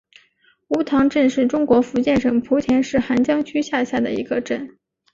[0.69, 4.79] 梧塘镇是中国福建省莆田市涵江区下辖的一个镇。